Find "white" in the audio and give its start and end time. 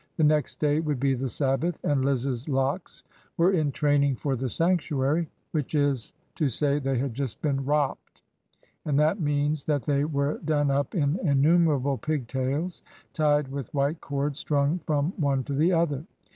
13.75-14.01